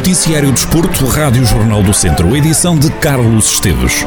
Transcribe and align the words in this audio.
Noticiário 0.00 0.50
Desporto, 0.50 1.04
Rádio 1.04 1.44
Jornal 1.44 1.82
do 1.82 1.92
Centro, 1.92 2.34
edição 2.34 2.74
de 2.74 2.90
Carlos 2.90 3.52
Esteves. 3.52 4.02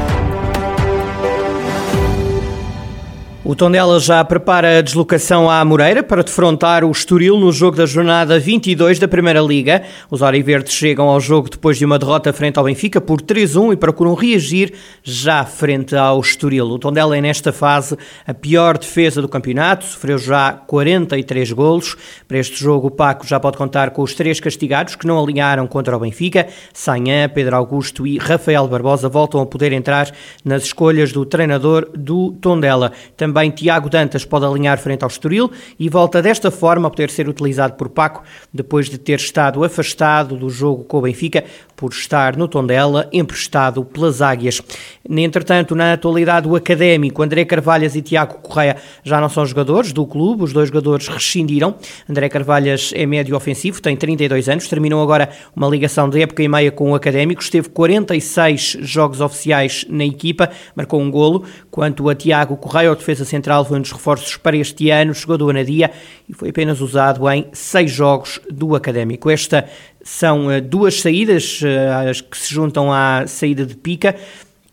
O 3.45 3.53
Tondela 3.55 3.99
já 3.99 4.23
prepara 4.23 4.77
a 4.77 4.81
deslocação 4.81 5.49
à 5.49 5.65
Moreira 5.65 6.01
para 6.01 6.23
defrontar 6.23 6.85
o 6.85 6.89
Estoril 6.89 7.37
no 7.37 7.51
jogo 7.51 7.75
da 7.75 7.85
jornada 7.85 8.39
22 8.39 8.99
da 8.99 9.07
Primeira 9.07 9.41
Liga. 9.41 9.83
Os 10.09 10.21
Oriverdes 10.21 10.71
chegam 10.71 11.09
ao 11.09 11.19
jogo 11.19 11.49
depois 11.49 11.77
de 11.77 11.83
uma 11.83 11.99
derrota 11.99 12.31
frente 12.31 12.57
ao 12.57 12.63
Benfica 12.63 13.01
por 13.01 13.21
3-1 13.21 13.73
e 13.73 13.75
procuram 13.75 14.13
reagir 14.13 14.73
já 15.03 15.43
frente 15.43 15.93
ao 15.93 16.21
Estoril. 16.21 16.67
O 16.67 16.79
Tondela 16.79 17.17
é 17.17 17.19
nesta 17.19 17.51
fase 17.51 17.97
a 18.25 18.33
pior 18.33 18.77
defesa 18.77 19.21
do 19.21 19.27
campeonato, 19.27 19.83
sofreu 19.83 20.17
já 20.17 20.53
43 20.53 21.51
golos. 21.51 21.97
Para 22.25 22.37
este 22.37 22.57
jogo 22.57 22.87
o 22.87 22.91
Paco 22.91 23.27
já 23.27 23.41
pode 23.41 23.57
contar 23.57 23.89
com 23.89 24.03
os 24.03 24.13
três 24.13 24.39
castigados 24.39 24.95
que 24.95 25.05
não 25.05 25.21
alinharam 25.21 25.67
contra 25.67 25.97
o 25.97 25.99
Benfica. 25.99 26.47
Sanhã, 26.73 27.27
Pedro 27.27 27.57
Augusto 27.57 28.07
e 28.07 28.17
Rafael 28.17 28.69
Barbosa 28.69 29.09
voltam 29.09 29.41
a 29.41 29.45
poder 29.45 29.73
entrar 29.73 30.09
nas 30.45 30.63
escolhas 30.63 31.11
do 31.11 31.25
treinador 31.25 31.89
do 31.93 32.31
Tondela. 32.39 32.93
Também 33.17 33.32
também 33.33 33.49
Tiago 33.49 33.89
Dantas 33.89 34.23
pode 34.23 34.45
alinhar 34.45 34.77
frente 34.77 35.01
ao 35.01 35.07
Estoril 35.07 35.51
e 35.79 35.89
volta 35.89 36.21
desta 36.21 36.51
forma 36.51 36.87
a 36.87 36.91
poder 36.91 37.09
ser 37.09 37.27
utilizado 37.27 37.73
por 37.73 37.89
Paco, 37.89 38.21
depois 38.53 38.87
de 38.87 38.99
ter 38.99 39.19
estado 39.19 39.63
afastado 39.63 40.37
do 40.37 40.51
jogo 40.51 40.83
com 40.83 40.99
o 40.99 41.01
Benfica 41.01 41.43
por 41.75 41.91
estar 41.91 42.37
no 42.37 42.47
Tondela, 42.47 43.09
emprestado 43.11 43.83
pelas 43.83 44.21
Águias. 44.21 44.61
Entretanto, 45.09 45.75
na 45.75 45.93
atualidade, 45.93 46.47
o 46.47 46.55
académico 46.55 47.23
André 47.23 47.43
Carvalhas 47.43 47.95
e 47.95 48.01
Tiago 48.01 48.35
Correia 48.35 48.77
já 49.03 49.19
não 49.19 49.27
são 49.27 49.45
jogadores 49.45 49.91
do 49.91 50.05
clube, 50.05 50.43
os 50.43 50.53
dois 50.53 50.69
jogadores 50.69 51.07
rescindiram. 51.07 51.75
André 52.09 52.29
Carvalhas 52.29 52.93
é 52.95 53.05
médio 53.05 53.35
ofensivo, 53.35 53.81
tem 53.81 53.97
32 53.97 54.47
anos, 54.47 54.67
terminou 54.67 55.01
agora 55.01 55.29
uma 55.55 55.67
ligação 55.67 56.07
de 56.07 56.21
época 56.21 56.43
e 56.43 56.47
meia 56.47 56.71
com 56.71 56.91
o 56.91 56.95
académico, 56.95 57.41
esteve 57.41 57.67
46 57.69 58.77
jogos 58.81 59.19
oficiais 59.19 59.85
na 59.89 60.05
equipa, 60.05 60.51
marcou 60.75 61.01
um 61.01 61.09
golo, 61.09 61.43
quanto 61.71 62.07
a 62.07 62.15
Tiago 62.15 62.55
Correia, 62.55 62.91
o 62.91 62.95
defesa 62.95 63.22
defesa 63.23 63.29
central 63.29 63.65
foi 63.65 63.77
um 63.77 63.81
dos 63.81 63.91
reforços 63.91 64.37
para 64.37 64.55
este 64.55 64.89
ano, 64.89 65.13
chegou 65.13 65.37
do 65.37 65.49
Anadia 65.49 65.91
e 66.27 66.33
foi 66.33 66.49
apenas 66.49 66.81
usado 66.81 67.29
em 67.29 67.47
seis 67.53 67.91
jogos 67.91 68.39
do 68.49 68.75
Académico. 68.75 69.29
Esta 69.29 69.67
são 70.03 70.47
uh, 70.47 70.61
duas 70.61 71.01
saídas 71.01 71.61
uh, 71.61 72.09
as 72.09 72.21
que 72.21 72.37
se 72.37 72.53
juntam 72.53 72.91
à 72.91 73.25
saída 73.25 73.65
de 73.65 73.75
Pica 73.75 74.15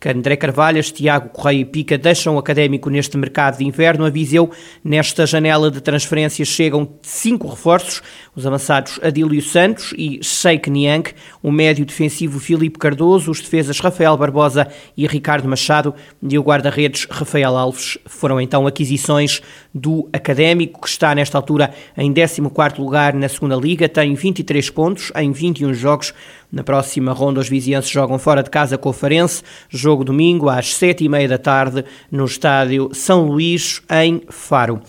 que 0.01 0.09
André 0.09 0.35
Carvalhas, 0.35 0.91
Tiago 0.91 1.29
Correia 1.29 1.59
e 1.59 1.65
Pica 1.65 1.95
deixam 1.95 2.35
o 2.35 2.39
académico 2.39 2.89
neste 2.89 3.15
mercado 3.15 3.59
de 3.59 3.63
inverno. 3.63 4.03
A 4.03 4.09
Viseu, 4.09 4.49
nesta 4.83 5.27
janela 5.27 5.69
de 5.69 5.79
transferências, 5.79 6.47
chegam 6.47 6.89
cinco 7.03 7.47
reforços: 7.47 8.01
os 8.35 8.47
avançados 8.47 8.99
Adílio 9.03 9.39
Santos 9.43 9.93
e 9.95 10.19
Sheikh 10.23 10.71
Niang, 10.71 11.11
o 11.43 11.51
médio 11.51 11.85
defensivo 11.85 12.39
Filipe 12.39 12.79
Cardoso, 12.79 13.29
os 13.29 13.41
defesas 13.41 13.79
Rafael 13.79 14.17
Barbosa 14.17 14.67
e 14.97 15.05
Ricardo 15.05 15.47
Machado 15.47 15.93
e 16.19 16.35
o 16.35 16.41
guarda-redes 16.41 17.05
Rafael 17.07 17.55
Alves. 17.55 17.99
Foram 18.07 18.41
então 18.41 18.65
aquisições 18.65 19.39
do 19.71 20.09
académico, 20.11 20.81
que 20.81 20.89
está 20.89 21.13
nesta 21.13 21.37
altura 21.37 21.71
em 21.95 22.11
14 22.11 22.41
lugar 22.79 23.13
na 23.13 23.29
segunda 23.29 23.55
Liga, 23.55 23.87
tem 23.87 24.15
23 24.15 24.67
pontos 24.71 25.11
em 25.15 25.31
21 25.31 25.75
jogos. 25.75 26.11
Na 26.51 26.63
próxima 26.63 27.13
ronda, 27.13 27.39
os 27.39 27.47
vizienses 27.47 27.89
jogam 27.89 28.19
fora 28.19 28.43
de 28.43 28.49
casa 28.49 28.77
com 28.77 28.89
o 28.89 28.93
Farense. 28.93 29.41
Jogo 29.69 30.03
domingo 30.03 30.49
às 30.49 30.73
sete 30.73 31.05
e 31.05 31.09
meia 31.09 31.27
da 31.27 31.37
tarde 31.37 31.85
no 32.11 32.25
estádio 32.25 32.89
São 32.93 33.25
Luís, 33.25 33.81
em 33.89 34.21
Faro. 34.29 34.81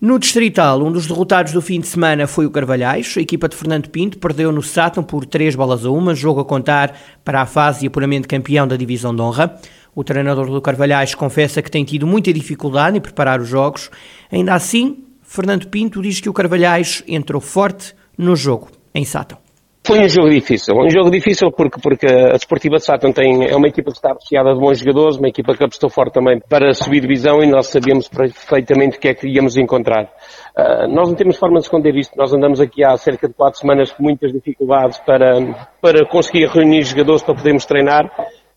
No 0.00 0.18
Distrital, 0.18 0.82
um 0.82 0.90
dos 0.90 1.06
derrotados 1.06 1.52
do 1.52 1.60
fim 1.60 1.78
de 1.78 1.86
semana 1.86 2.26
foi 2.26 2.46
o 2.46 2.50
Carvalhais. 2.50 3.12
A 3.18 3.20
equipa 3.20 3.46
de 3.46 3.54
Fernando 3.54 3.90
Pinto 3.90 4.16
perdeu 4.16 4.50
no 4.50 4.62
Sátão 4.62 5.04
por 5.04 5.26
três 5.26 5.54
bolas 5.54 5.84
a 5.84 5.90
uma, 5.90 6.14
jogo 6.14 6.40
a 6.40 6.44
contar 6.46 6.98
para 7.22 7.42
a 7.42 7.46
fase 7.46 7.80
de 7.80 7.88
apuramento 7.88 8.26
campeão 8.26 8.66
da 8.66 8.76
Divisão 8.76 9.14
de 9.14 9.20
Honra. 9.20 9.60
O 9.94 10.02
treinador 10.02 10.46
do 10.46 10.62
Carvalhais 10.62 11.14
confessa 11.14 11.60
que 11.60 11.70
tem 11.70 11.84
tido 11.84 12.06
muita 12.06 12.32
dificuldade 12.32 12.96
em 12.96 13.00
preparar 13.02 13.42
os 13.42 13.48
jogos. 13.48 13.90
Ainda 14.32 14.54
assim, 14.54 15.04
Fernando 15.22 15.66
Pinto 15.66 16.00
diz 16.00 16.18
que 16.18 16.30
o 16.30 16.32
Carvalhais 16.32 17.04
entrou 17.06 17.42
forte 17.42 17.94
no 18.16 18.34
jogo 18.34 18.70
em 18.94 19.04
Sátão. 19.04 19.49
Foi 19.82 19.98
um 19.98 20.08
jogo 20.08 20.28
difícil, 20.28 20.74
um 20.76 20.90
jogo 20.90 21.10
difícil 21.10 21.50
porque, 21.50 21.80
porque 21.80 22.06
a 22.06 22.32
Desportiva 22.32 22.76
de 22.76 22.84
Sátão 22.84 23.12
tem, 23.12 23.48
é 23.48 23.56
uma 23.56 23.66
equipa 23.66 23.90
que 23.90 23.96
está 23.96 24.12
associada 24.12 24.52
de 24.52 24.60
bons 24.60 24.78
jogadores, 24.78 25.16
uma 25.16 25.28
equipa 25.28 25.56
que 25.56 25.64
apostou 25.64 25.88
forte 25.88 26.12
também 26.12 26.38
para 26.38 26.74
subir 26.74 27.00
divisão 27.00 27.42
e 27.42 27.46
nós 27.46 27.68
sabíamos 27.68 28.06
perfeitamente 28.06 28.98
o 28.98 29.00
que 29.00 29.08
é 29.08 29.14
que 29.14 29.26
íamos 29.26 29.56
encontrar. 29.56 30.04
Uh, 30.56 30.86
nós 30.94 31.08
não 31.08 31.14
temos 31.14 31.38
forma 31.38 31.58
de 31.58 31.64
esconder 31.64 31.96
isto, 31.96 32.16
nós 32.16 32.32
andamos 32.32 32.60
aqui 32.60 32.84
há 32.84 32.94
cerca 32.98 33.26
de 33.26 33.32
quatro 33.32 33.58
semanas 33.58 33.90
com 33.90 34.02
muitas 34.02 34.30
dificuldades 34.32 34.98
para, 34.98 35.68
para 35.80 36.06
conseguir 36.06 36.46
reunir 36.48 36.82
jogadores 36.82 37.22
para 37.22 37.34
podermos 37.34 37.64
treinar. 37.64 38.04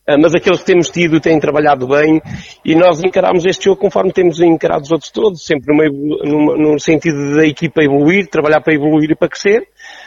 Ah, 0.05 0.17
mas 0.22 0.35
aqueles 0.35 0.59
que 0.59 0.66
temos 0.66 0.90
tido 0.90 1.22
têm 1.22 1.40
trabalhado 1.40 1.88
bem 1.88 2.22
e 2.66 2.75
nós 2.75 3.01
encaramos 3.01 3.45
este 3.45 3.66
jogo 3.66 3.79
conforme 3.79 4.11
temos 4.11 4.41
encarado 4.41 4.84
os 4.84 4.91
outros 4.91 5.09
todos, 5.09 5.45
sempre 5.45 5.73
no 5.73 6.78
sentido 6.78 7.38
da 7.38 7.45
equipa 7.45 7.81
evoluir, 7.81 8.28
trabalhar 8.28 8.59
para 8.59 8.73
evoluir 8.73 9.11
e 9.11 9.16
para 9.16 9.29
crescer 9.29 9.66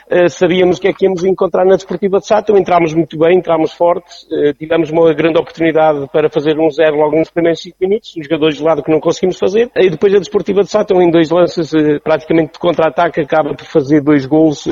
eh, 0.09 0.29
sabíamos 0.29 0.79
que 0.79 0.87
é 0.87 0.93
que 0.93 1.05
íamos 1.05 1.25
encontrar 1.25 1.65
na 1.65 1.75
Desportiva 1.75 2.19
de 2.19 2.27
Sátão, 2.27 2.57
entrámos 2.57 2.95
muito 2.95 3.19
bem, 3.19 3.39
entrámos 3.39 3.73
fortes, 3.73 4.23
uh, 4.25 4.55
tivemos 4.55 4.89
uma 4.91 5.13
grande 5.13 5.39
oportunidade 5.39 6.09
para 6.13 6.31
fazer 6.31 6.57
um 6.59 6.71
zero 6.71 6.97
logo 6.97 7.17
nos 7.17 7.29
primeiros 7.29 7.61
5 7.61 7.77
minutos, 7.81 8.15
os 8.17 8.25
jogadores 8.25 8.57
de 8.57 8.63
lado 8.63 8.85
que 8.85 8.91
não 8.91 9.01
conseguimos 9.01 9.37
fazer, 9.37 9.69
e 9.75 9.91
depois 9.91 10.15
a 10.15 10.19
Desportiva 10.19 10.63
de 10.63 10.71
Sátão 10.71 11.03
em 11.03 11.11
dois 11.11 11.31
lances 11.31 11.73
uh, 11.73 12.01
praticamente 12.05 12.53
de 12.53 12.59
contra-ataque 12.61 13.21
acaba 13.21 13.55
por 13.55 13.67
fazer 13.67 14.01
dois 14.01 14.27
gols 14.27 14.67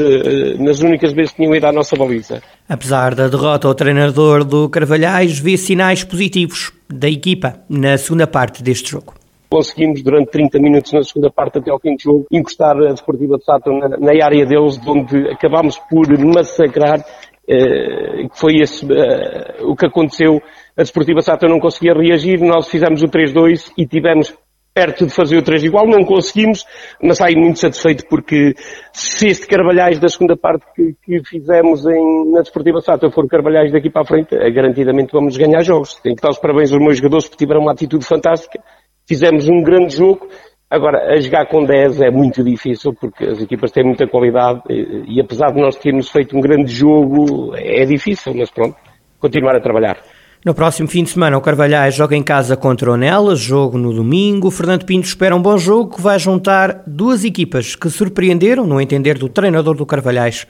nas 0.59 0.81
únicas 0.81 1.13
vezes 1.13 1.33
que 1.33 1.39
tinham 1.39 1.55
ido 1.55 1.67
à 1.67 1.73
nossa 1.73 1.97
baliza. 1.97 2.43
Apesar 2.69 3.15
da 3.15 3.29
derrota, 3.29 3.69
o 3.69 3.75
treinador 3.75 4.45
do 4.45 4.69
Carvalhais 4.69 5.39
vê 5.39 5.57
sinais 5.57 6.05
positivos 6.05 6.73
da 6.89 7.09
equipa 7.09 7.61
na 7.69 7.99
segunda 7.99 8.27
parte 8.27 8.63
deste 8.63 8.91
jogo 8.91 9.15
conseguimos 9.55 10.03
durante 10.03 10.33
30 10.33 10.59
minutos 10.59 10.93
na 10.93 11.05
segunda 11.05 11.31
parte 11.31 11.59
até 11.59 11.71
ao 11.71 11.79
do 11.79 11.95
jogo 12.01 12.27
encostar 12.29 12.77
a 12.77 12.91
Desportiva 12.91 13.39
de 13.39 13.45
Sátão 13.45 13.79
na, 13.79 13.89
na, 13.89 14.25
área 14.25 14.45
deles, 14.45 14.81
onde 14.85 15.29
acabámos 15.31 15.79
por 15.79 16.09
massacrar, 16.19 16.99
uh, 16.99 18.29
foi 18.33 18.57
esse 18.57 18.85
uh, 18.85 19.71
o 19.71 19.77
que 19.77 19.87
aconteceu. 19.87 20.43
A 20.77 20.83
Desportiva 20.83 21.21
de 21.21 21.27
Sátão 21.27 21.49
não 21.49 21.61
conseguia 21.61 21.95
reagir, 21.95 22.41
nós 22.41 22.67
fizemos 22.69 23.01
o 23.05 23.07
3-2 23.07 23.71
e 23.79 23.87
tivemos 23.87 24.37
perto 24.75 25.07
de 25.07 25.15
fazer 25.15 25.37
o 25.37 25.43
3 25.43 25.63
igual, 25.63 25.87
não 25.87 26.05
conseguimos, 26.05 26.67
mas 27.01 27.19
saí 27.19 27.37
muito 27.37 27.61
satisfeito 27.61 28.05
porque 28.11 28.55
se 28.93 29.29
este 29.29 29.47
Carvalhais 29.47 30.01
da 30.01 30.09
segunda 30.09 30.37
parte 30.37 30.67
que, 30.75 30.97
que 31.01 31.25
fizemos 31.29 31.87
em, 31.87 32.33
na 32.33 32.41
Desportiva 32.41 32.81
Sátão 32.81 33.09
for 33.13 33.29
Carvalhais 33.29 33.71
daqui 33.71 33.89
para 33.89 34.03
a 34.03 34.05
frente, 34.05 34.37
garantidamente 34.51 35.13
vamos 35.13 35.37
ganhar 35.37 35.63
jogos. 35.63 35.95
Tenho 36.03 36.17
que 36.17 36.23
dar 36.23 36.31
os 36.31 36.41
parabéns 36.41 36.73
aos 36.73 36.83
meus 36.83 36.97
jogadores 36.97 37.29
porque 37.29 37.45
tiveram 37.45 37.61
uma 37.61 37.71
atitude 37.71 38.05
fantástica 38.05 38.61
fizemos 39.07 39.49
um 39.49 39.63
grande 39.63 39.97
jogo. 39.97 40.29
Agora, 40.71 41.15
a 41.15 41.21
jogar 41.21 41.47
com 41.47 41.65
10 41.65 42.01
é 42.01 42.11
muito 42.11 42.43
difícil 42.43 42.93
porque 42.95 43.25
as 43.25 43.41
equipas 43.41 43.71
têm 43.71 43.85
muita 43.85 44.09
qualidade 44.09 44.61
e, 44.69 45.17
e 45.17 45.21
apesar 45.21 45.53
de 45.53 45.61
nós 45.61 45.77
termos 45.77 46.09
feito 46.09 46.37
um 46.37 46.41
grande 46.41 46.73
jogo, 46.73 47.55
é 47.55 47.85
difícil, 47.85 48.35
mas 48.35 48.51
pronto, 48.51 48.77
continuar 49.21 49.57
a 49.57 49.61
trabalhar. 49.61 49.99
No 50.45 50.53
próximo 50.53 50.87
fim 50.89 51.05
de 51.05 51.11
semana, 51.11 51.39
o 51.39 51.41
Carvalhais 51.41 51.95
joga 51.95 52.15
em 52.15 52.23
casa 52.23 52.55
contra 52.55 52.93
o 52.93 52.99
Nelas, 52.99 53.41
jogo 53.41 53.79
no 53.79 53.95
domingo. 53.95 54.49
O 54.49 54.51
Fernando 54.51 54.85
Pinto 54.85 55.07
espera 55.07 55.35
um 55.35 55.41
bom 55.41 55.57
jogo 55.57 55.97
que 55.97 56.03
vai 56.03 56.19
juntar 56.19 56.83
duas 56.87 57.25
equipas 57.25 57.75
que 57.75 57.89
surpreenderam, 57.89 58.67
no 58.67 58.79
entender 58.79 59.17
do 59.17 59.27
treinador 59.27 59.75
do 59.75 59.87
Carvalhais, 59.87 60.47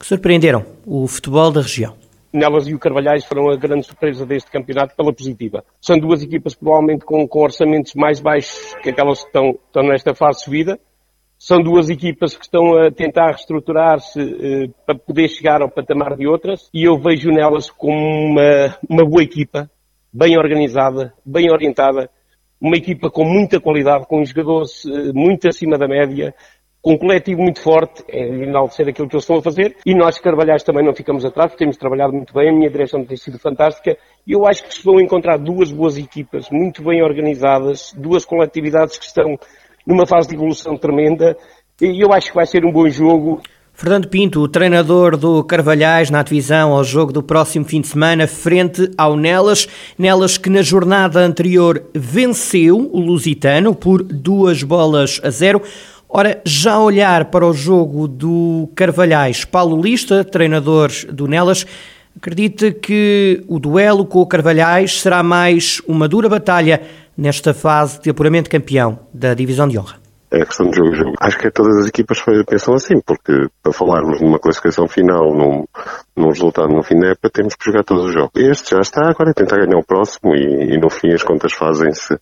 que 0.00 0.04
surpreenderam 0.04 0.64
o 0.84 1.06
futebol 1.06 1.52
da 1.52 1.60
região. 1.60 1.94
Nelas 2.36 2.68
e 2.68 2.74
o 2.74 2.78
Carvalhais 2.78 3.24
foram 3.24 3.50
a 3.50 3.56
grande 3.56 3.86
surpresa 3.86 4.26
deste 4.26 4.50
campeonato 4.50 4.94
pela 4.94 5.12
positiva. 5.12 5.64
São 5.80 5.98
duas 5.98 6.22
equipas 6.22 6.54
provavelmente 6.54 7.04
com, 7.04 7.26
com 7.26 7.40
orçamentos 7.40 7.94
mais 7.94 8.20
baixos 8.20 8.74
que 8.82 8.90
aquelas 8.90 9.20
que 9.20 9.26
estão, 9.26 9.58
estão 9.66 9.82
nesta 9.84 10.14
fase 10.14 10.44
subida. 10.44 10.78
São 11.38 11.62
duas 11.62 11.88
equipas 11.88 12.36
que 12.36 12.44
estão 12.44 12.76
a 12.76 12.90
tentar 12.90 13.28
reestruturar-se 13.28 14.20
eh, 14.20 14.70
para 14.86 14.98
poder 14.98 15.28
chegar 15.28 15.60
ao 15.60 15.70
patamar 15.70 16.16
de 16.16 16.26
outras 16.26 16.70
e 16.72 16.84
eu 16.84 16.98
vejo 16.98 17.30
nelas 17.30 17.70
como 17.70 17.94
uma, 17.94 18.76
uma 18.88 19.04
boa 19.04 19.22
equipa, 19.22 19.70
bem 20.12 20.38
organizada, 20.38 21.12
bem 21.24 21.50
orientada, 21.50 22.10
uma 22.60 22.76
equipa 22.76 23.10
com 23.10 23.24
muita 23.24 23.60
qualidade, 23.60 24.06
com 24.06 24.24
jogadores 24.24 24.84
eh, 24.86 25.12
muito 25.12 25.46
acima 25.46 25.76
da 25.76 25.86
média, 25.86 26.34
com 26.86 26.92
um 26.92 26.98
coletivo 26.98 27.42
muito 27.42 27.60
forte, 27.60 28.04
é 28.08 28.28
enaltecer 28.28 28.86
aquilo 28.86 29.08
que 29.08 29.16
eles 29.16 29.24
estão 29.24 29.38
a 29.38 29.42
fazer, 29.42 29.74
e 29.84 29.92
nós, 29.92 30.20
Carvalhais, 30.20 30.62
também 30.62 30.84
não 30.84 30.94
ficamos 30.94 31.24
atrás, 31.24 31.52
temos 31.56 31.76
trabalhado 31.76 32.12
muito 32.12 32.32
bem, 32.32 32.48
a 32.48 32.52
minha 32.52 32.70
direção 32.70 33.04
tem 33.04 33.16
sido 33.16 33.40
fantástica, 33.40 33.96
e 34.24 34.30
eu 34.30 34.46
acho 34.46 34.62
que 34.62 34.72
se 34.72 34.84
vão 34.84 35.00
encontrar 35.00 35.36
duas 35.36 35.72
boas 35.72 35.98
equipas, 35.98 36.48
muito 36.48 36.84
bem 36.84 37.02
organizadas, 37.02 37.92
duas 37.92 38.24
coletividades 38.24 38.98
que 38.98 39.04
estão 39.04 39.36
numa 39.84 40.06
fase 40.06 40.28
de 40.28 40.36
evolução 40.36 40.76
tremenda, 40.76 41.36
e 41.82 42.00
eu 42.00 42.12
acho 42.12 42.28
que 42.28 42.36
vai 42.36 42.46
ser 42.46 42.64
um 42.64 42.70
bom 42.70 42.88
jogo. 42.88 43.40
Fernando 43.78 44.08
Pinto, 44.08 44.40
o 44.40 44.48
treinador 44.48 45.18
do 45.18 45.44
Carvalhais 45.44 46.08
na 46.08 46.22
divisão 46.22 46.72
ao 46.72 46.82
jogo 46.82 47.12
do 47.12 47.22
próximo 47.22 47.64
fim 47.66 47.82
de 47.82 47.88
semana, 47.88 48.26
frente 48.26 48.90
ao 48.96 49.18
Nelas. 49.18 49.68
Nelas 49.98 50.38
que 50.38 50.48
na 50.48 50.62
jornada 50.62 51.20
anterior 51.20 51.84
venceu 51.94 52.88
o 52.90 52.98
Lusitano 52.98 53.74
por 53.74 54.02
duas 54.02 54.62
bolas 54.62 55.20
a 55.22 55.28
zero. 55.28 55.60
Ora, 56.18 56.40
já 56.46 56.78
olhar 56.78 57.26
para 57.26 57.46
o 57.46 57.52
jogo 57.52 58.08
do 58.08 58.70
Carvalhais, 58.74 59.44
Paulo 59.44 59.78
Lista, 59.78 60.24
treinador 60.24 60.90
do 61.12 61.28
Nelas, 61.28 61.66
acredita 62.16 62.72
que 62.72 63.44
o 63.46 63.58
duelo 63.58 64.06
com 64.06 64.20
o 64.20 64.26
Carvalhais 64.26 64.98
será 64.98 65.22
mais 65.22 65.82
uma 65.86 66.08
dura 66.08 66.26
batalha 66.26 66.80
nesta 67.14 67.52
fase 67.52 68.00
de 68.00 68.08
apuramento 68.08 68.48
campeão 68.48 68.98
da 69.12 69.34
Divisão 69.34 69.68
de 69.68 69.78
Honra? 69.78 70.05
É 70.30 70.42
a 70.42 70.46
questão 70.46 70.68
de 70.68 70.76
jogo 70.76 70.92
a 70.92 70.96
jogo. 70.96 71.12
Acho 71.20 71.38
que 71.38 71.50
todas 71.50 71.76
as 71.78 71.88
equipas 71.88 72.22
pensam 72.48 72.74
assim, 72.74 73.00
porque 73.04 73.48
para 73.62 73.72
falarmos 73.72 74.20
numa 74.20 74.38
classificação 74.38 74.88
final, 74.88 75.32
num, 75.34 75.64
num 76.16 76.28
resultado 76.28 76.68
no 76.68 76.82
fim 76.82 76.98
da 76.98 77.10
época, 77.10 77.30
temos 77.30 77.54
que 77.54 77.64
jogar 77.64 77.84
todos 77.84 78.06
os 78.06 78.12
jogos. 78.12 78.32
Este 78.36 78.74
já 78.74 78.80
está, 78.80 79.08
agora 79.08 79.30
é 79.30 79.34
tentar 79.34 79.56
ganhar 79.56 79.78
o 79.78 79.84
próximo 79.84 80.34
e, 80.34 80.74
e 80.74 80.78
no 80.78 80.90
fim 80.90 81.12
as 81.12 81.22
contas 81.22 81.52
fazem-se 81.52 82.16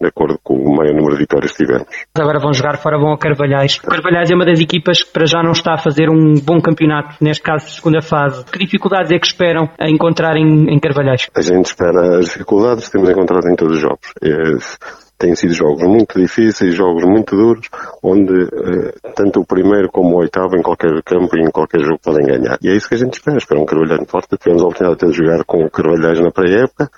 de 0.00 0.08
acordo 0.08 0.38
com 0.42 0.54
o 0.54 0.76
maior 0.76 0.94
número 0.94 1.14
de 1.14 1.20
vitórias 1.20 1.52
que 1.52 1.64
tivermos. 1.64 1.88
Agora 2.14 2.38
vão 2.38 2.52
jogar 2.52 2.76
fora, 2.78 2.98
vão 2.98 3.10
ao 3.10 3.18
Carvalhais. 3.18 3.78
O 3.78 3.86
Carvalhais 3.86 4.30
é 4.30 4.34
uma 4.34 4.44
das 4.44 4.60
equipas 4.60 5.02
que 5.02 5.10
para 5.10 5.26
já 5.26 5.42
não 5.42 5.52
está 5.52 5.74
a 5.74 5.78
fazer 5.78 6.10
um 6.10 6.34
bom 6.34 6.60
campeonato, 6.60 7.16
neste 7.20 7.42
caso 7.42 7.70
segunda 7.70 8.02
fase. 8.02 8.44
Que 8.44 8.58
dificuldades 8.58 9.10
é 9.10 9.18
que 9.18 9.26
esperam 9.26 9.70
a 9.78 9.88
encontrar 9.88 10.36
em, 10.36 10.68
em 10.68 10.78
Carvalhais? 10.78 11.28
A 11.34 11.40
gente 11.40 11.66
espera 11.66 12.18
as 12.18 12.26
dificuldades 12.26 12.86
que 12.86 12.92
temos 12.92 13.08
encontrado 13.08 13.48
em 13.48 13.56
todos 13.56 13.76
os 13.76 13.80
jogos. 13.80 14.12
É, 14.22 15.05
têm 15.18 15.34
sido 15.34 15.52
jogos 15.52 15.82
muito 15.82 16.18
difíceis, 16.18 16.74
jogos 16.74 17.04
muito 17.04 17.36
duros, 17.36 17.68
onde 18.02 18.32
uh, 18.32 18.92
tanto 19.14 19.40
o 19.40 19.46
primeiro 19.46 19.90
como 19.90 20.14
o 20.14 20.18
oitavo 20.18 20.56
em 20.56 20.62
qualquer 20.62 21.02
campo 21.02 21.36
e 21.36 21.42
em 21.42 21.50
qualquer 21.50 21.80
jogo 21.80 21.98
podem 22.02 22.26
ganhar. 22.26 22.58
E 22.62 22.68
é 22.68 22.76
isso 22.76 22.88
que 22.88 22.94
a 22.94 22.98
gente 22.98 23.14
espera, 23.14 23.38
espera 23.38 23.60
um 23.60 23.66
Carvalhais 23.66 24.08
forte. 24.08 24.36
Tivemos 24.36 24.62
a 24.62 24.66
oportunidade 24.66 25.10
de 25.10 25.16
jogar 25.16 25.44
com 25.44 25.64
o 25.64 25.70
Carvalhais 25.70 26.20
na 26.20 26.30
pré-época, 26.30 26.90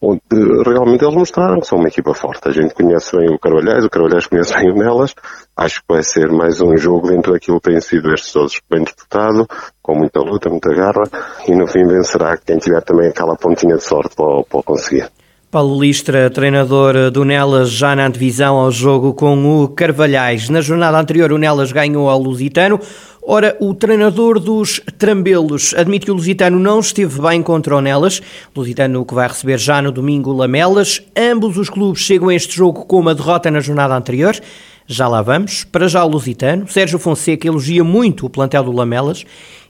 onde 0.00 0.20
uh, 0.32 0.62
realmente 0.62 1.04
eles 1.04 1.14
mostraram 1.14 1.60
que 1.60 1.66
são 1.66 1.78
uma 1.78 1.88
equipa 1.88 2.14
forte. 2.14 2.48
A 2.48 2.52
gente 2.52 2.74
conhece 2.74 3.16
bem 3.16 3.34
o 3.34 3.38
Carvalhais, 3.38 3.84
o 3.84 3.90
Carvalhais 3.90 4.26
conhece 4.26 4.54
bem 4.54 4.70
o 4.70 4.74
Nelas. 4.74 5.14
Acho 5.56 5.80
que 5.80 5.86
vai 5.88 6.02
ser 6.02 6.30
mais 6.30 6.60
um 6.60 6.76
jogo 6.76 7.08
dentro 7.08 7.32
daquilo 7.32 7.60
que 7.60 7.70
tem 7.70 7.80
sido 7.80 8.12
estes 8.12 8.32
todos 8.32 8.60
bem 8.70 8.82
disputado, 8.84 9.46
com 9.82 9.94
muita 9.94 10.20
luta, 10.20 10.48
muita 10.48 10.74
garra, 10.74 11.02
e 11.46 11.54
no 11.54 11.66
fim 11.66 11.84
vencerá 11.84 12.36
quem 12.36 12.58
tiver 12.58 12.82
também 12.82 13.08
aquela 13.08 13.36
pontinha 13.36 13.76
de 13.76 13.82
sorte 13.82 14.14
para, 14.16 14.44
para 14.44 14.62
conseguir. 14.62 15.08
Paulo 15.52 15.78
Listra, 15.78 16.30
treinador 16.30 17.10
do 17.10 17.26
Nelas, 17.26 17.70
já 17.70 17.94
na 17.94 18.08
divisão 18.08 18.56
ao 18.56 18.72
jogo 18.72 19.12
com 19.12 19.62
o 19.62 19.68
Carvalhais. 19.68 20.48
Na 20.48 20.62
jornada 20.62 20.98
anterior, 20.98 21.30
o 21.30 21.36
Nelas 21.36 21.70
ganhou 21.70 22.08
ao 22.08 22.18
Lusitano. 22.18 22.80
Ora, 23.22 23.54
o 23.60 23.74
treinador 23.74 24.40
dos 24.40 24.80
Trambelos 24.96 25.74
admite 25.76 26.06
que 26.06 26.10
o 26.10 26.14
Lusitano 26.14 26.58
não 26.58 26.80
esteve 26.80 27.20
bem 27.20 27.42
contra 27.42 27.76
o 27.76 27.82
Nelas. 27.82 28.22
Lusitano 28.56 29.04
que 29.04 29.12
vai 29.12 29.28
receber 29.28 29.58
já 29.58 29.82
no 29.82 29.92
domingo 29.92 30.32
Lamelas. 30.32 31.02
Ambos 31.14 31.58
os 31.58 31.68
clubes 31.68 32.00
chegam 32.00 32.30
a 32.30 32.34
este 32.34 32.56
jogo 32.56 32.86
com 32.86 33.00
uma 33.00 33.14
derrota 33.14 33.50
na 33.50 33.60
jornada 33.60 33.94
anterior. 33.94 34.34
Já 34.86 35.06
lá 35.06 35.20
vamos. 35.20 35.64
Para 35.64 35.86
já 35.86 36.02
o 36.02 36.08
Lusitano. 36.08 36.66
Sérgio 36.66 36.98
Fonseca 36.98 37.46
elogia 37.46 37.84
muito 37.84 38.24
o 38.24 38.30
plantel 38.30 38.64
do 38.64 38.72
Lamelas 38.72 39.22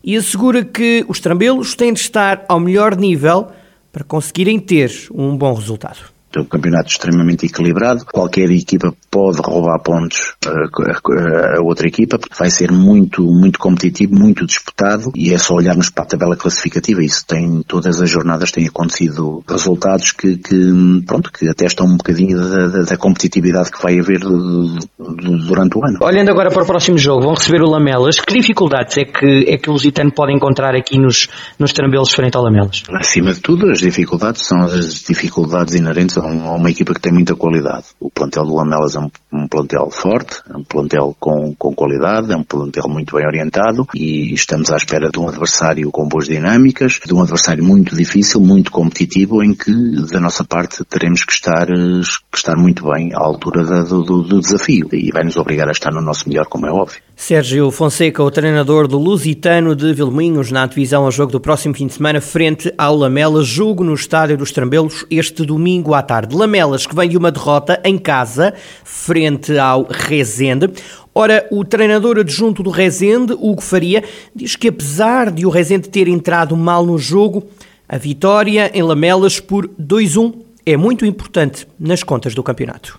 e 0.04 0.16
assegura 0.16 0.64
que 0.64 1.04
os 1.08 1.18
Trambelos 1.18 1.74
têm 1.74 1.92
de 1.92 1.98
estar 1.98 2.44
ao 2.48 2.60
melhor 2.60 2.94
nível 2.94 3.48
para 3.92 4.02
conseguirem 4.02 4.58
ter 4.58 4.90
um 5.12 5.36
bom 5.36 5.52
resultado. 5.52 6.10
É 6.34 6.40
um 6.40 6.44
campeonato 6.44 6.88
extremamente 6.88 7.46
equilibrado. 7.46 8.04
Qualquer 8.06 8.50
equipa 8.50 8.94
pode 9.10 9.40
roubar 9.40 9.78
pontos 9.80 10.34
a, 10.46 11.62
outra 11.62 11.86
equipa, 11.86 12.18
porque 12.18 12.36
vai 12.38 12.50
ser 12.50 12.72
muito, 12.72 13.22
muito 13.22 13.58
competitivo, 13.58 14.14
muito 14.14 14.46
disputado 14.46 15.12
e 15.14 15.32
é 15.32 15.38
só 15.38 15.54
olharmos 15.54 15.90
para 15.90 16.04
a 16.04 16.06
tabela 16.06 16.36
classificativa. 16.36 17.02
Isso 17.02 17.24
tem, 17.26 17.62
todas 17.62 18.00
as 18.00 18.08
jornadas 18.08 18.50
têm 18.50 18.66
acontecido 18.66 19.42
resultados 19.48 20.12
que, 20.12 20.36
que 20.36 21.02
pronto, 21.06 21.30
que 21.30 21.48
atestam 21.48 21.86
um 21.86 21.96
bocadinho 21.96 22.38
da, 22.38 22.68
da, 22.68 22.82
da 22.82 22.96
competitividade 22.96 23.70
que 23.70 23.82
vai 23.82 23.98
haver 23.98 24.20
durante 24.20 25.78
o 25.78 25.84
ano. 25.84 25.98
Olhando 26.00 26.30
agora 26.30 26.50
para 26.50 26.62
o 26.62 26.66
próximo 26.66 26.98
jogo, 26.98 27.22
vão 27.22 27.34
receber 27.34 27.62
o 27.62 27.68
Lamelas. 27.68 28.18
Que 28.18 28.34
dificuldades 28.34 28.96
é 28.98 29.04
que, 29.04 29.44
é 29.48 29.58
que 29.58 29.68
o 29.68 29.72
Lusitano 29.72 30.12
pode 30.12 30.32
encontrar 30.32 30.74
aqui 30.74 30.98
nos, 30.98 31.28
nos 31.58 31.72
trambelos 31.72 32.12
frente 32.12 32.36
ao 32.36 32.42
Lamelas? 32.42 32.82
Acima 32.94 33.32
de 33.32 33.40
tudo, 33.40 33.70
as 33.70 33.80
dificuldades 33.80 34.46
são 34.46 34.60
as 34.62 35.02
dificuldades 35.02 35.74
inerentes 35.74 36.16
a 36.22 36.54
uma 36.54 36.70
equipa 36.70 36.94
que 36.94 37.00
tem 37.00 37.12
muita 37.12 37.34
qualidade. 37.34 37.86
O 38.00 38.10
plantel 38.10 38.44
do 38.44 38.54
Lamelas 38.54 38.94
é 38.94 39.00
um, 39.00 39.10
um 39.32 39.48
plantel 39.48 39.90
forte, 39.90 40.40
é 40.48 40.56
um 40.56 40.64
plantel 40.64 41.16
com, 41.18 41.54
com 41.54 41.74
qualidade, 41.74 42.32
é 42.32 42.36
um 42.36 42.44
plantel 42.44 42.88
muito 42.88 43.16
bem 43.16 43.26
orientado 43.26 43.86
e 43.94 44.32
estamos 44.32 44.70
à 44.70 44.76
espera 44.76 45.10
de 45.10 45.18
um 45.18 45.28
adversário 45.28 45.90
com 45.90 46.06
boas 46.06 46.26
dinâmicas, 46.26 47.00
de 47.04 47.14
um 47.14 47.22
adversário 47.22 47.64
muito 47.64 47.96
difícil, 47.96 48.40
muito 48.40 48.70
competitivo, 48.70 49.42
em 49.42 49.54
que 49.54 49.72
da 50.10 50.20
nossa 50.20 50.44
parte 50.44 50.84
teremos 50.84 51.24
que 51.24 51.32
estar, 51.32 51.66
que 51.66 52.36
estar 52.36 52.56
muito 52.56 52.90
bem 52.90 53.12
à 53.14 53.18
altura 53.18 53.64
da, 53.64 53.82
do, 53.82 54.02
do 54.02 54.40
desafio 54.40 54.88
e 54.92 55.10
vai 55.10 55.24
nos 55.24 55.36
obrigar 55.36 55.68
a 55.68 55.72
estar 55.72 55.92
no 55.92 56.00
nosso 56.00 56.28
melhor, 56.28 56.46
como 56.46 56.66
é 56.66 56.70
óbvio. 56.70 57.00
Sérgio 57.24 57.70
Fonseca, 57.70 58.20
o 58.20 58.32
treinador 58.32 58.88
do 58.88 58.98
Lusitano 58.98 59.76
de 59.76 59.94
Vilminhos, 59.94 60.50
na 60.50 60.66
divisão 60.66 61.04
ao 61.04 61.10
jogo 61.12 61.30
do 61.30 61.38
próximo 61.38 61.72
fim 61.72 61.86
de 61.86 61.92
semana, 61.92 62.20
frente 62.20 62.74
ao 62.76 62.96
Lamelas, 62.96 63.46
jogo 63.46 63.84
no 63.84 63.94
Estádio 63.94 64.36
dos 64.36 64.50
Trambelos, 64.50 65.06
este 65.08 65.46
domingo 65.46 65.94
à 65.94 66.02
tarde. 66.02 66.34
Lamelas, 66.34 66.84
que 66.84 66.96
vem 66.96 67.08
de 67.08 67.16
uma 67.16 67.30
derrota 67.30 67.80
em 67.84 67.96
casa, 67.96 68.52
frente 68.82 69.56
ao 69.56 69.86
Rezende. 69.88 70.68
Ora, 71.14 71.46
o 71.52 71.64
treinador 71.64 72.18
adjunto 72.18 72.60
do 72.60 72.70
Rezende, 72.70 73.34
Hugo 73.34 73.62
Faria, 73.62 74.02
diz 74.34 74.56
que 74.56 74.66
apesar 74.66 75.30
de 75.30 75.46
o 75.46 75.48
Rezende 75.48 75.88
ter 75.88 76.08
entrado 76.08 76.56
mal 76.56 76.84
no 76.84 76.98
jogo, 76.98 77.44
a 77.88 77.98
vitória 77.98 78.68
em 78.74 78.82
Lamelas 78.82 79.38
por 79.38 79.68
2-1 79.80 80.34
é 80.66 80.76
muito 80.76 81.06
importante 81.06 81.68
nas 81.78 82.02
contas 82.02 82.34
do 82.34 82.42
campeonato. 82.42 82.98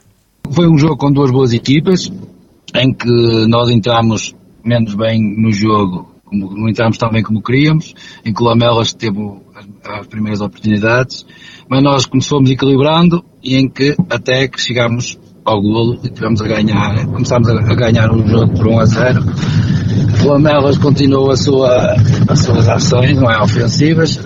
Foi 0.50 0.66
um 0.66 0.78
jogo 0.78 0.96
com 0.96 1.12
duas 1.12 1.30
boas 1.30 1.52
equipas, 1.52 2.10
em 2.75 2.94
que 2.94 3.46
nós 3.48 3.70
entramos 3.70 4.36
menos 4.64 4.96
bem 4.96 5.22
no 5.38 5.52
jogo, 5.52 6.14
como, 6.25 6.56
não 6.56 6.70
entramos 6.70 6.98
tão 6.98 7.10
bem 7.12 7.22
como 7.22 7.42
queríamos, 7.42 7.94
em 8.25 8.34
que 8.34 8.42
o 8.42 8.46
Lamelas 8.46 8.94
teve 8.94 9.20
as, 9.56 10.00
as 10.00 10.08
primeiras 10.08 10.42
oportunidades, 10.42 11.25
mas 11.70 11.84
nós 11.84 12.06
começamos 12.06 12.50
equilibrando 12.50 13.24
e 13.44 13.56
em 13.56 13.70
que 13.70 13.96
até 14.10 14.48
que 14.48 14.60
chegámos 14.60 15.20
ao 15.46 15.62
golo 15.62 16.00
e 16.04 16.10
tivemos 16.10 16.42
a 16.42 16.48
ganhar, 16.48 17.06
começámos 17.06 17.50
a, 17.50 17.54
a 17.54 17.75
ganhar 17.75 18.12
o 18.12 18.25
jogo 18.25 18.54
por 18.54 18.68
1 18.68 18.80
a 18.80 18.86
0. 18.86 19.24
O 20.24 20.28
Lamelas 20.30 20.78
continuou 20.78 21.31
a 21.31 21.36
sua, 21.36 21.96
as 22.28 22.40
suas 22.40 22.70
ações, 22.70 23.18
não 23.18 23.30
é, 23.30 23.42
ofensivas, 23.42 24.20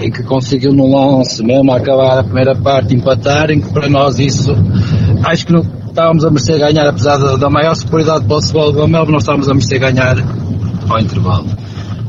em 0.00 0.10
que 0.10 0.22
conseguiu 0.22 0.72
no 0.72 0.86
lance 0.86 1.42
mesmo 1.44 1.72
acabar 1.72 2.18
a 2.18 2.24
primeira 2.24 2.56
parte 2.56 2.94
empatar, 2.94 3.50
em 3.50 3.60
que 3.60 3.70
para 3.72 3.88
nós 3.88 4.18
isso 4.18 4.52
acho 5.24 5.46
que 5.46 5.52
não, 5.52 5.62
estávamos 5.92 6.24
a 6.24 6.30
merecer 6.30 6.58
ganhar, 6.58 6.88
apesar 6.88 7.18
da, 7.18 7.36
da 7.36 7.50
maior 7.50 7.74
superioridade 7.74 8.24
para 8.24 8.36
o 8.36 8.40
futebol 8.40 8.72
do 8.72 8.88
Melbourne, 8.88 9.12
nós 9.12 9.22
estávamos 9.22 9.48
a 9.48 9.54
merecer 9.54 9.78
ganhar 9.78 10.16
ao 10.88 10.98
intervalo. 10.98 11.46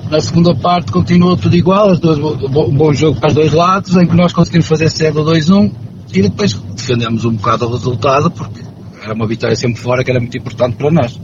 Na 0.09 0.19
segunda 0.19 0.55
parte 0.55 0.91
continuou 0.91 1.35
tudo 1.35 1.55
igual, 1.55 1.89
as 1.89 1.99
duas, 1.99 2.17
um 2.17 2.75
bom 2.75 2.93
jogo 2.93 3.19
para 3.19 3.29
os 3.29 3.35
dois 3.35 3.51
lados, 3.51 3.95
em 3.95 4.07
que 4.07 4.15
nós 4.15 4.31
conseguimos 4.31 4.67
fazer 4.67 4.89
cedo 4.89 5.23
2-1 5.23 5.71
e 6.13 6.21
depois 6.21 6.53
defendemos 6.53 7.25
um 7.25 7.33
bocado 7.33 7.65
o 7.65 7.71
resultado, 7.71 8.31
porque 8.31 8.61
era 9.03 9.13
uma 9.13 9.27
vitória 9.27 9.55
sempre 9.55 9.81
fora 9.81 10.03
que 10.03 10.11
era 10.11 10.19
muito 10.19 10.37
importante 10.37 10.77
para 10.77 10.91
nós. 10.91 11.19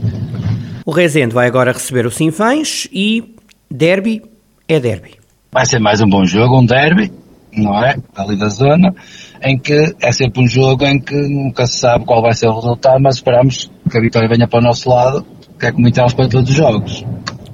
O 0.84 0.90
Rezende 0.90 1.34
vai 1.34 1.46
agora 1.46 1.72
receber 1.72 2.04
o 2.06 2.10
Sinfãs 2.10 2.88
e 2.92 3.36
derby 3.70 4.22
é 4.68 4.80
derby. 4.80 5.14
Vai 5.52 5.66
ser 5.66 5.78
mais 5.78 6.00
um 6.00 6.08
bom 6.08 6.24
jogo, 6.24 6.60
um 6.60 6.66
derby, 6.66 7.12
não 7.52 7.82
é? 7.84 7.96
Ali 8.14 8.36
da 8.36 8.48
zona, 8.48 8.94
em 9.42 9.58
que 9.58 9.94
é 10.00 10.12
sempre 10.12 10.42
um 10.42 10.48
jogo 10.48 10.84
em 10.84 10.98
que 11.00 11.14
nunca 11.14 11.66
se 11.66 11.78
sabe 11.78 12.04
qual 12.04 12.22
vai 12.22 12.34
ser 12.34 12.46
o 12.48 12.54
resultado, 12.54 13.00
mas 13.00 13.16
esperamos 13.16 13.70
que 13.90 13.96
a 13.96 14.00
vitória 14.00 14.28
venha 14.28 14.46
para 14.46 14.60
o 14.60 14.62
nosso 14.62 14.88
lado, 14.88 15.24
que 15.58 15.66
é 15.66 15.72
como 15.72 15.88
entramos 15.88 16.14
para 16.14 16.28
todos 16.28 16.48
os 16.48 16.56
jogos. 16.56 17.04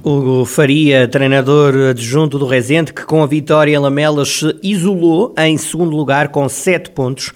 Hugo 0.05 0.45
Faria, 0.45 1.09
treinador 1.09 1.91
adjunto 1.91 2.39
do 2.39 2.47
Rezende, 2.47 2.93
que 2.93 3.05
com 3.05 3.25
a 3.25 3.27
vitória 3.27 3.81
Lamelas 3.81 4.29
se 4.39 4.57
isolou 4.63 5.35
em 5.37 5.57
segundo 5.57 5.97
lugar 5.97 6.29
com 6.29 6.49
7 6.49 6.91
pontos. 6.91 7.33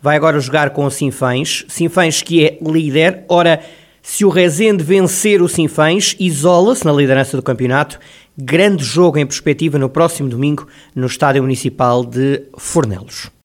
Vai 0.00 0.16
agora 0.16 0.40
jogar 0.40 0.70
com 0.70 0.86
o 0.86 0.90
Sinfãs. 0.90 1.66
Sinfãs 1.68 2.22
que 2.22 2.44
é 2.44 2.58
líder. 2.62 3.24
Ora, 3.28 3.60
se 4.00 4.24
o 4.24 4.28
Rezende 4.28 4.82
vencer 4.82 5.40
o 5.40 5.48
Sinfãs, 5.48 6.16
isola-se 6.18 6.84
na 6.84 6.92
liderança 6.92 7.36
do 7.36 7.42
campeonato. 7.42 7.98
Grande 8.36 8.82
jogo 8.82 9.16
em 9.16 9.24
perspectiva 9.24 9.78
no 9.78 9.88
próximo 9.88 10.28
domingo 10.28 10.66
no 10.92 11.06
Estádio 11.06 11.40
Municipal 11.40 12.04
de 12.04 12.42
Fornelos. 12.58 13.30